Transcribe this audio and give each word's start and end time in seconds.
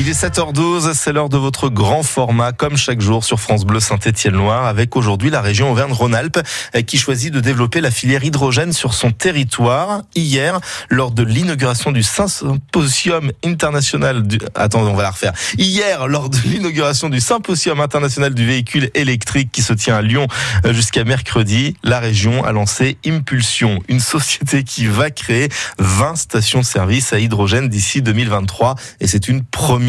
Il 0.00 0.08
est 0.08 0.24
7h12, 0.24 0.92
c'est 0.92 1.12
l'heure 1.12 1.28
de 1.28 1.38
votre 1.38 1.68
grand 1.68 2.02
format, 2.02 2.50
comme 2.50 2.76
chaque 2.76 3.00
jour 3.00 3.22
sur 3.22 3.38
France 3.38 3.64
Bleu 3.64 3.78
Saint-Étienne-Loire, 3.78 4.66
avec 4.66 4.96
aujourd'hui 4.96 5.30
la 5.30 5.40
région 5.40 5.70
Auvergne-Rhône-Alpes 5.70 6.40
qui 6.84 6.98
choisit 6.98 7.32
de 7.32 7.38
développer 7.38 7.80
la 7.80 7.92
filière 7.92 8.24
hydrogène 8.24 8.72
sur 8.72 8.92
son 8.92 9.12
territoire. 9.12 10.02
Hier, 10.16 10.58
lors 10.90 11.12
de 11.12 11.22
l'inauguration 11.22 11.92
du 11.92 12.02
Symposium 12.02 13.30
international 13.44 14.26
du... 14.26 14.40
On 14.74 14.94
va 14.94 15.02
la 15.04 15.10
refaire. 15.12 15.32
Hier, 15.58 16.08
lors 16.08 16.28
de 16.28 16.38
l'inauguration 16.44 17.08
du 17.08 17.20
Symposium 17.20 17.78
international 17.78 18.34
du 18.34 18.44
véhicule 18.44 18.90
électrique 18.94 19.52
qui 19.52 19.62
se 19.62 19.72
tient 19.72 19.94
à 19.94 20.02
Lyon 20.02 20.26
jusqu'à 20.70 21.04
mercredi, 21.04 21.76
la 21.84 22.00
région 22.00 22.44
a 22.44 22.50
lancé 22.50 22.98
Impulsion, 23.06 23.80
une 23.88 24.00
société 24.00 24.64
qui 24.64 24.86
va 24.86 25.12
créer 25.12 25.48
20 25.78 26.16
stations-service 26.16 27.12
à 27.12 27.20
hydrogène 27.20 27.68
d'ici 27.68 28.02
2023 28.02 28.74
et 29.00 29.06
c'est 29.06 29.28
une 29.28 29.44
première 29.44 29.83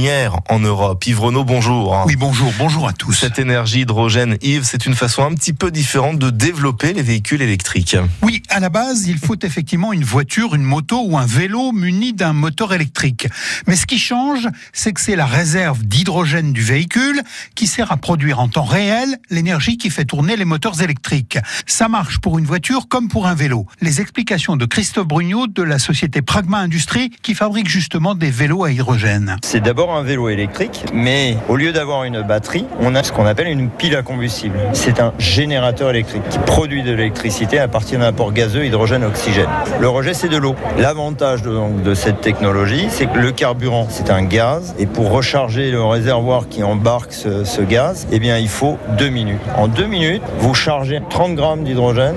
en 0.50 0.60
Europe. 0.60 1.06
Yves 1.08 1.22
Renaud, 1.22 1.46
bonjour. 1.46 2.04
Oui, 2.06 2.18
bonjour, 2.18 2.52
bonjour 2.58 2.88
à 2.88 2.92
tous. 2.92 3.14
Cette 3.14 3.40
énergie 3.40 3.82
hydrogène, 3.82 4.38
Yves, 4.42 4.66
c'est 4.66 4.86
une 4.86 4.94
façon 4.94 5.24
un 5.24 5.34
petit 5.34 5.54
peu 5.54 5.72
différente 5.72 6.20
de 6.20 6.30
développer 6.30 6.92
les 6.92 7.02
véhicules 7.02 7.42
électriques. 7.42 7.96
Oui, 8.22 8.44
à 8.50 8.60
la 8.60 8.68
base, 8.70 9.08
il 9.08 9.18
faut 9.18 9.38
effectivement 9.44 9.94
une 9.94 10.04
voiture, 10.04 10.54
une 10.54 10.64
moto 10.64 11.02
ou 11.06 11.18
un 11.18 11.26
vélo 11.26 11.72
muni 11.72 12.12
d'un 12.12 12.34
moteur 12.34 12.74
électrique. 12.74 13.30
Mais 13.68 13.78
ce 13.78 13.86
qui 13.86 13.98
change, 13.98 14.50
c'est 14.74 14.92
que 14.92 15.00
c'est 15.00 15.16
la 15.16 15.26
réserve 15.26 15.86
d'hydrogène 15.86 16.52
du 16.52 16.62
véhicule 16.62 17.22
qui 17.56 17.66
sert 17.66 17.94
à 17.94 17.98
produire 17.98 18.40
en 18.40 18.50
temps 18.50 18.66
réel 18.66 19.18
l'énergie 19.30 19.78
qui 19.78 19.90
fait 19.90 20.06
tourner 20.06 20.36
les 20.36 20.46
moteurs 20.46 20.82
électriques. 20.82 21.38
Ça 21.68 21.88
marche 21.88 22.20
pour 22.20 22.38
une 22.38 22.46
voiture 22.46 22.90
comme 22.90 23.08
pour 23.08 23.28
un 23.28 23.36
vélo. 23.36 23.66
Les 23.80 24.02
explications 24.02 24.58
de 24.58 24.66
Christophe 24.66 25.08
Brugnot 25.08 25.48
de 25.48 25.64
la 25.64 25.80
société 25.80 26.22
Pragma 26.22 26.58
Industrie 26.58 27.12
qui 27.22 27.34
fabrique 27.34 27.70
justement 27.70 28.14
des 28.14 28.30
vélos 28.30 28.66
à 28.66 28.72
hydrogène. 28.72 29.38
C'est 29.42 29.62
d'abord 29.62 29.85
un 29.94 30.04
vélo 30.04 30.30
électrique, 30.30 30.86
mais 30.94 31.38
au 31.50 31.56
lieu 31.56 31.72
d'avoir 31.72 32.04
une 32.04 32.22
batterie, 32.22 32.66
on 32.82 32.96
a 32.96 33.04
ce 33.04 33.12
qu'on 33.12 33.26
appelle 33.26 33.48
une 33.48 33.70
pile 33.70 33.96
à 33.96 34.02
combustible. 34.02 34.58
C'est 34.74 35.00
un 35.00 35.14
générateur 35.20 35.90
électrique 35.90 36.24
qui 36.30 36.40
produit 36.40 36.84
de 36.84 36.92
l'électricité 36.92 37.60
à 37.60 37.68
partir 37.68 38.00
d'un 38.00 38.08
apport 38.08 38.32
gazeux, 38.32 38.66
hydrogène, 38.66 39.04
oxygène. 39.04 39.50
Le 39.80 39.88
rejet, 39.88 40.14
c'est 40.14 40.30
de 40.30 40.38
l'eau. 40.38 40.56
L'avantage 40.78 41.42
de, 41.44 41.94
cette 41.94 42.22
technologie, 42.22 42.88
c'est 42.90 43.06
que 43.06 43.20
le 43.20 43.32
carburant, 43.32 43.88
c'est 43.90 44.10
un 44.10 44.24
gaz, 44.24 44.76
et 44.80 44.86
pour 44.86 45.12
recharger 45.12 45.72
le 45.72 45.84
réservoir 45.84 46.48
qui 46.50 46.64
embarque 46.64 47.14
ce, 47.14 47.62
gaz, 47.62 48.08
eh 48.12 48.20
bien, 48.20 48.38
il 48.38 48.50
faut 48.50 48.78
deux 48.98 49.10
minutes. 49.10 49.42
En 49.56 49.68
deux 49.68 49.86
minutes, 49.86 50.24
vous 50.40 50.54
chargez 50.54 51.02
30 51.10 51.36
grammes 51.36 51.64
d'hydrogène 51.64 52.16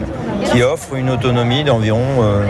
qui 0.53 0.63
offre 0.63 0.95
une 0.95 1.11
autonomie 1.11 1.65
d'environ 1.65 2.05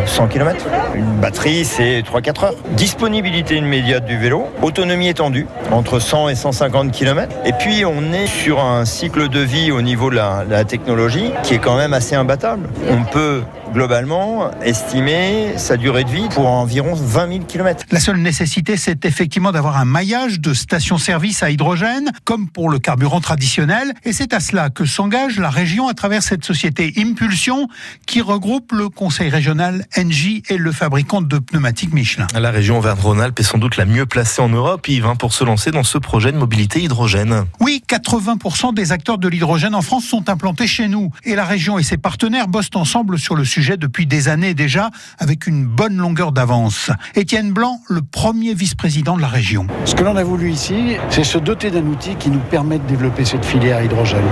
100 0.07 0.29
km. 0.29 0.67
Une 0.95 1.17
batterie, 1.21 1.65
c'est 1.65 2.03
3-4 2.03 2.45
heures. 2.45 2.55
Disponibilité 2.73 3.57
immédiate 3.57 4.05
du 4.05 4.17
vélo, 4.19 4.47
autonomie 4.63 5.08
étendue, 5.09 5.47
entre 5.71 5.99
100 5.99 6.29
et 6.29 6.35
150 6.35 6.93
km. 6.93 7.35
Et 7.45 7.53
puis, 7.53 7.85
on 7.85 8.13
est 8.13 8.27
sur 8.27 8.61
un 8.61 8.85
cycle 8.85 9.29
de 9.29 9.41
vie 9.41 9.71
au 9.71 9.83
niveau 9.83 10.11
de 10.11 10.17
la, 10.17 10.45
la 10.49 10.65
technologie 10.65 11.31
qui 11.43 11.55
est 11.55 11.59
quand 11.59 11.77
même 11.77 11.93
assez 11.93 12.15
imbattable. 12.15 12.69
On 12.91 13.05
peut 13.05 13.43
globalement 13.73 14.51
estimer 14.63 15.55
sa 15.57 15.77
durée 15.77 16.05
de 16.05 16.11
vie 16.11 16.29
pour 16.31 16.47
environ 16.47 16.95
20 16.95 17.29
000 17.29 17.45
km. 17.45 17.85
La 17.91 18.01
seule 18.01 18.19
nécessité, 18.19 18.77
c'est 18.77 19.05
effectivement 19.05 19.53
d'avoir 19.53 19.77
un 19.77 19.85
maillage 19.85 20.41
de 20.41 20.55
stations-service 20.55 21.43
à 21.43 21.51
hydrogène, 21.51 22.11
comme 22.25 22.49
pour 22.49 22.71
le 22.71 22.79
carburant 22.79 23.21
traditionnel. 23.21 23.93
Et 24.05 24.13
c'est 24.13 24.33
à 24.33 24.41
cela 24.41 24.71
que 24.71 24.85
s'engage 24.85 25.39
la 25.39 25.51
région 25.51 25.89
à 25.89 25.95
travers 25.95 26.23
cette 26.23 26.45
société 26.45 26.93
Impulsion, 26.97 27.69
qui 28.07 28.21
regroupe 28.21 28.73
le 28.73 28.89
conseil 28.89 29.31
régional 29.31 29.85
Engie 29.97 30.43
et 30.49 30.57
le 30.57 30.73
fabricant 30.73 31.21
de 31.21 31.39
pneumatiques 31.39 31.93
Michelin. 31.93 32.27
La 32.35 32.51
région 32.51 32.79
Auvergne-Rhône-Alpes 32.79 33.39
est 33.39 33.45
sans 33.45 33.59
doute 33.59 33.77
la 33.77 33.85
mieux 33.85 34.07
placée 34.07 34.43
en 34.43 34.49
Europe, 34.49 34.89
Hein, 35.05 35.17
pour 35.17 35.33
se 35.33 35.45
lancer 35.45 35.71
dans 35.71 35.85
ce 35.85 35.99
projet 35.99 36.33
de 36.33 36.39
mobilité 36.39 36.83
hydrogène. 36.83 37.45
Oui, 37.61 37.83
80% 37.89 38.75
des 38.75 38.93
acteurs 38.93 39.19
de 39.19 39.29
l'hydrogène 39.29 39.75
en 39.75 39.83
France 39.83 40.05
sont 40.05 40.29
implantés 40.29 40.67
chez 40.67 40.89
nous. 40.89 41.11
Et 41.25 41.35
la 41.35 41.45
région 41.45 41.79
et 41.79 41.83
ses 41.83 41.97
partenaires 41.97 42.49
bossent 42.49 42.71
ensemble 42.75 43.19
sur 43.19 43.37
le 43.37 43.45
sujet 43.45 43.77
depuis 43.77 44.07
des 44.07 44.29
années 44.29 44.55
déjà, 44.55 44.91
avec 45.19 45.47
une 45.47 45.67
bonne 45.67 45.97
longueur 45.97 46.33
d'avance. 46.33 46.91
Étienne 47.15 47.53
Blanc, 47.53 47.81
le 47.89 48.03
premier 48.03 48.55
vice-président 48.55 49.17
de 49.17 49.23
la 49.23 49.29
région. 49.29 49.67
Ce 49.85 49.95
que 49.95 50.03
l'on 50.03 50.17
a 50.17 50.25
voulu 50.25 50.51
ici, 50.51 50.97
c'est 51.11 51.25
se 51.25 51.39
doter 51.39 51.71
d'un 51.71 51.87
outil 51.87 52.17
qui 52.17 52.31
nous 52.31 52.41
permet 52.41 52.79
de 52.79 52.87
développer 52.87 53.25
cette 53.25 53.45
filière 53.45 53.83
hydrogène, 53.83 54.27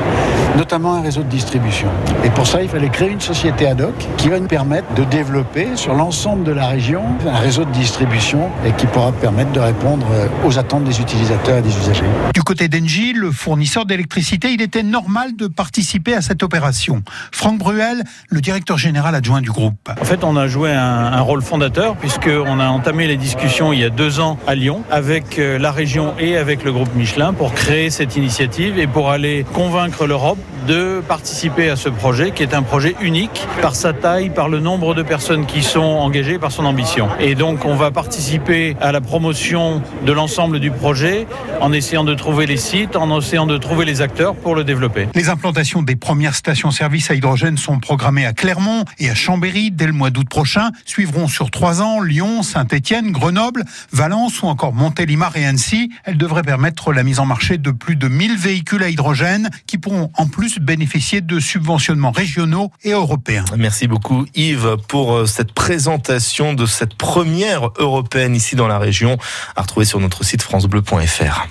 notamment 0.56 0.94
un 0.94 1.02
réseau 1.02 1.22
de 1.22 1.28
distribution. 1.28 1.88
Et 2.24 2.30
pour 2.30 2.46
ça, 2.46 2.62
il 2.62 2.68
fallait 2.68 2.90
créer 2.90 3.10
une 3.10 3.20
société 3.20 3.66
ad 3.66 3.80
hoc 3.80 3.94
qui 4.16 4.28
va 4.28 4.40
nous 4.40 4.48
permettre 4.48 4.92
de 4.94 5.04
développer 5.04 5.68
sur 5.76 5.94
l'ensemble 5.94 6.44
de 6.44 6.52
la 6.52 6.66
région 6.66 7.04
un 7.26 7.38
réseau 7.38 7.64
de 7.64 7.72
distribution 7.72 8.50
et 8.64 8.72
qui 8.72 8.86
pourra 8.86 9.12
permettre 9.12 9.52
de 9.52 9.60
répondre 9.60 10.06
aux 10.44 10.55
attentes 10.58 10.84
des 10.84 11.00
utilisateurs 11.00 11.58
et 11.58 11.62
des 11.62 11.76
usagers. 11.76 12.04
Du 12.34 12.42
côté 12.42 12.68
d'Engie, 12.68 13.12
le 13.12 13.30
fournisseur 13.30 13.86
d'électricité, 13.86 14.52
il 14.52 14.62
était 14.62 14.82
normal 14.82 15.36
de 15.36 15.46
participer 15.46 16.14
à 16.14 16.22
cette 16.22 16.42
opération. 16.42 17.02
Franck 17.32 17.58
Bruel, 17.58 18.02
le 18.28 18.40
directeur 18.40 18.78
général 18.78 19.14
adjoint 19.14 19.40
du 19.40 19.50
groupe. 19.50 19.90
En 20.00 20.04
fait, 20.04 20.24
on 20.24 20.36
a 20.36 20.46
joué 20.48 20.72
un, 20.72 20.78
un 20.80 21.20
rôle 21.20 21.42
fondateur 21.42 21.96
puisqu'on 21.96 22.60
a 22.60 22.68
entamé 22.68 23.06
les 23.06 23.16
discussions 23.16 23.72
il 23.72 23.80
y 23.80 23.84
a 23.84 23.90
deux 23.90 24.20
ans 24.20 24.38
à 24.46 24.54
Lyon 24.54 24.82
avec 24.90 25.38
la 25.38 25.70
région 25.70 26.14
et 26.18 26.36
avec 26.36 26.64
le 26.64 26.72
groupe 26.72 26.94
Michelin 26.94 27.32
pour 27.32 27.54
créer 27.54 27.90
cette 27.90 28.16
initiative 28.16 28.78
et 28.78 28.86
pour 28.86 29.10
aller 29.10 29.44
convaincre 29.52 30.06
l'Europe 30.06 30.38
de 30.66 31.00
participer 31.06 31.70
à 31.70 31.76
ce 31.76 31.88
projet 31.88 32.32
qui 32.32 32.42
est 32.42 32.54
un 32.54 32.62
projet 32.62 32.96
unique 33.00 33.46
par 33.62 33.74
sa 33.74 33.92
taille, 33.92 34.30
par 34.30 34.48
le 34.48 34.60
nombre 34.60 34.94
de 34.94 35.02
personnes 35.02 35.46
qui 35.46 35.62
sont 35.62 35.80
engagées, 35.80 36.38
par 36.38 36.52
son 36.52 36.64
ambition. 36.64 37.08
Et 37.20 37.34
donc 37.34 37.64
on 37.64 37.76
va 37.76 37.90
participer 37.90 38.76
à 38.80 38.92
la 38.92 39.00
promotion 39.00 39.82
de 40.04 40.12
l'ensemble 40.12 40.60
du 40.60 40.70
projet 40.70 41.26
en 41.60 41.72
essayant 41.72 42.04
de 42.04 42.14
trouver 42.14 42.46
les 42.46 42.56
sites, 42.56 42.96
en 42.96 43.16
essayant 43.18 43.46
de 43.46 43.56
trouver 43.58 43.84
les 43.84 44.02
acteurs 44.02 44.34
pour 44.34 44.54
le 44.54 44.64
développer. 44.64 45.08
Les 45.14 45.28
implantations 45.28 45.82
des 45.82 45.96
premières 45.96 46.34
stations-service 46.34 47.10
à 47.10 47.14
hydrogène 47.14 47.56
sont 47.56 47.78
programmées 47.78 48.26
à 48.26 48.32
Clermont 48.32 48.84
et 48.98 49.08
à 49.08 49.14
Chambéry 49.14 49.70
dès 49.70 49.86
le 49.86 49.92
mois 49.92 50.10
d'août 50.10 50.28
prochain. 50.28 50.70
Suivront 50.84 51.28
sur 51.28 51.50
trois 51.50 51.80
ans 51.82 52.00
Lyon, 52.00 52.42
Saint-Étienne, 52.42 53.12
Grenoble, 53.12 53.64
Valence 53.92 54.42
ou 54.42 54.46
encore 54.46 54.72
Montélimar 54.72 55.36
et 55.36 55.46
Annecy. 55.46 55.90
Elles 56.04 56.18
devraient 56.18 56.42
permettre 56.42 56.92
la 56.92 57.02
mise 57.02 57.20
en 57.20 57.26
marché 57.26 57.58
de 57.58 57.70
plus 57.70 57.96
de 57.96 58.08
1000 58.08 58.36
véhicules 58.36 58.82
à 58.82 58.88
hydrogène 58.88 59.50
qui 59.66 59.78
pourront 59.78 60.10
en 60.14 60.26
bénéficier 60.60 61.20
de 61.20 61.40
subventionnements 61.40 62.10
régionaux 62.10 62.70
et 62.82 62.90
européens. 62.90 63.44
Merci 63.56 63.86
beaucoup 63.88 64.26
Yves 64.34 64.76
pour 64.88 65.28
cette 65.28 65.52
présentation 65.52 66.54
de 66.54 66.66
cette 66.66 66.94
première 66.94 67.70
européenne 67.78 68.34
ici 68.34 68.56
dans 68.56 68.68
la 68.68 68.78
région 68.78 69.16
à 69.54 69.62
retrouver 69.62 69.86
sur 69.86 70.00
notre 70.00 70.24
site 70.24 70.42
francebleu.fr. 70.42 71.48